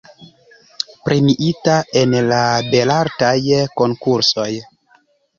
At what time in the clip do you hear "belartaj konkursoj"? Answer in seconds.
2.69-4.49